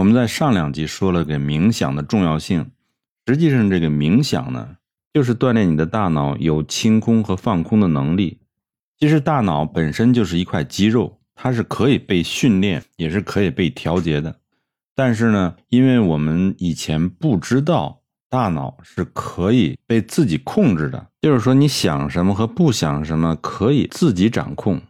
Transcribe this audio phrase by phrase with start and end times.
[0.00, 2.70] 我们在上两集说了个冥想的重要性，
[3.26, 4.76] 实际上这个冥想呢，
[5.12, 8.40] 就是锻炼你的大脑有清空和放空的能力。
[8.98, 14.40] 其实大脑本身就是一块肌肉，它是可以被训练，也是可以被调节的。
[14.94, 24.80] 但是呢，因为我们以前不知道大脑是可以被自己控制的，就是说你想什么和不想什么可以自己掌控。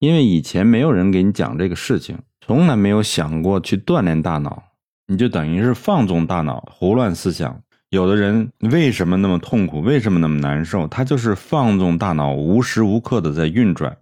[0.00, 2.18] 因为以前没有人给你讲这个事情。
[2.50, 4.64] 从来没有想过去锻炼大脑，
[5.06, 7.62] 你就等于是放纵大脑，胡乱思想。
[7.90, 9.80] 有的人为什么那么痛苦？
[9.80, 10.88] 为什么那么难受？
[10.88, 13.96] 他就是放纵大脑，无时无刻的在运转。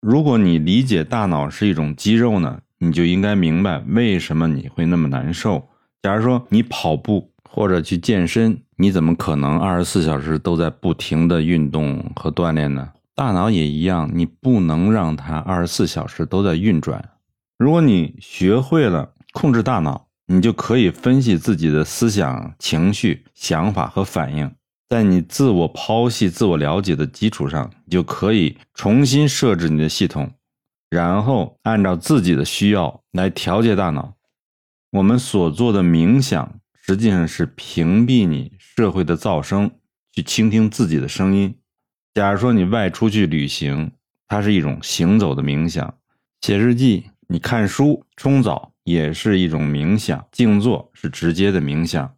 [0.00, 5.68] 如果你理解大脑是一种肌肉呢，你就应该明白为什么你会那么难受。
[6.02, 12.90] 假如说你跑步或者去健身，你怎么可能二十四小时都在不停的运动和锻炼呢？
[13.16, 17.08] 大脑也一样，你不能让它二十四小时都在运转。
[17.62, 24.52] 如果你学会了控制大脑，你就可以分析自己的思想、情绪、想法和反应。
[24.88, 30.32] 在你自我剖析、自我了解的基础上，你就可以重新设置你的系统，
[30.90, 34.14] 然后按照自己的需要来调节大脑。
[34.90, 39.70] 我们所做的冥想，实际上是屏蔽你社会的噪声，
[40.10, 41.54] 去倾听自己的声音。
[42.12, 43.92] 假如说你外出去旅行，
[44.26, 45.94] 它是一种行走的冥想，
[46.40, 47.04] 写日记。
[47.32, 52.14] 你看书、冲澡也是一种冥想，静坐是直接的冥想，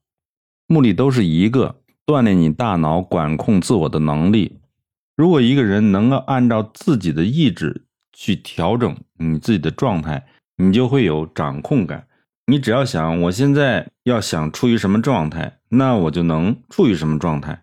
[0.67, 4.59] 目的都是一个，锻炼你大脑管控自我的能力。
[5.15, 10.27] 如果一个人能够按照自己的意志去调整你自己的状态，
[10.57, 12.09] 你就会有掌控感。
[12.47, 17.63] 你只要想，我现在要想处于什么状态，那我就能处于什么状态。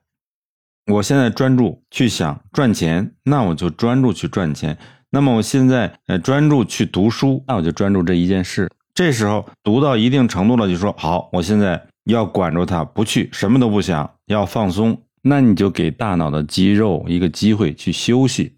[0.86, 4.78] 我现在专注去想赚钱，那我就专注去赚钱。
[5.12, 8.70] 那么我现在呃专注去读书，那我就专注这一件事。
[8.94, 14.98] 这时候读到一定程度了，就说好，我现在要管住它，不去，什么都不想，要放松。
[15.24, 18.56] 那你就给大脑的肌肉一个机会去休息。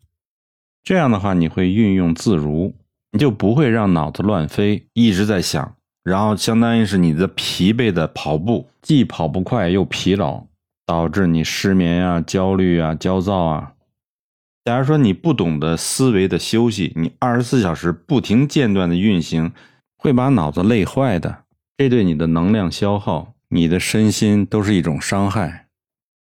[0.84, 2.74] 这样的话，你会运用自如，
[3.12, 10.46] 你就不会让脑子乱飞，一直在想，然后相当于是你的疲惫的跑步，既跑不快又疲劳，
[10.86, 13.74] 导致你失眠啊、焦虑啊、焦躁啊。
[14.66, 19.52] 假如说你不懂得思维的休息，你二十四小时不停间断的运行，
[19.98, 21.44] 会把脑子累坏的。
[21.78, 25.68] 这对你的能量消耗、你的身心都是一种伤害。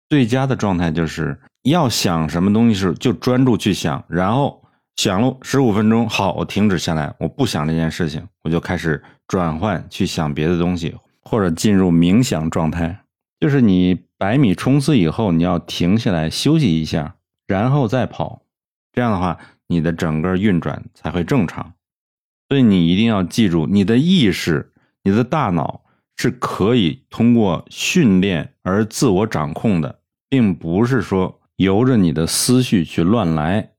[0.09, 4.61] 最佳的状态就是要想什么东西时就专注去想，然后
[4.97, 13.03] 想了十五分钟，好，我停止下来，我不想这件事情，我就开始转换去想别的东西，或者进入冥想状态。
[13.39, 17.16] 就是你百米冲刺以后，你要停下来休息一下。
[17.47, 18.44] 然后再跑，
[18.91, 21.74] 这样的话，你的整个运转才会正常。
[22.50, 25.84] 所以你一定要记住，你的意识、你的大脑
[26.16, 30.00] 是可以通过训练而自我掌控的，
[30.30, 33.72] 并不是说由着你的思绪去乱来。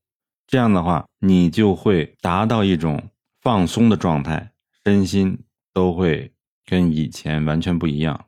[0.46, 3.10] 这样的话，你就会达到一种
[3.42, 4.52] 放松的状态，
[4.84, 5.38] 身心
[5.74, 6.32] 都会
[6.64, 8.24] 跟以前完全不一样。